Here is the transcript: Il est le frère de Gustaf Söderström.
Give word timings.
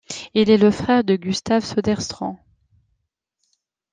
Il 0.33 0.49
est 0.49 0.57
le 0.57 0.71
frère 0.71 1.03
de 1.03 1.15
Gustaf 1.15 1.63
Söderström. 1.63 2.35